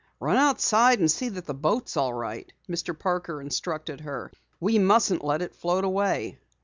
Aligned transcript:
"Run 0.19 0.37
outside 0.37 0.97
and 0.97 1.11
see 1.11 1.29
that 1.29 1.45
the 1.45 1.53
boat 1.53 1.87
is 1.87 1.95
all 1.95 2.11
right," 2.11 2.51
Mr. 2.67 2.97
Parker 2.97 3.39
instructed 3.39 4.01
her. 4.01 4.31
"We 4.59 4.79
mustn't 4.79 5.23
let 5.23 5.43
it 5.43 5.53
float 5.53 5.83
away." 5.83 6.39